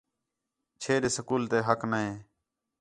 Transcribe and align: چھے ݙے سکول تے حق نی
چھے 0.81 0.93
ݙے 1.01 1.09
سکول 1.17 1.43
تے 1.51 1.57
حق 1.67 1.81
نی 1.91 2.05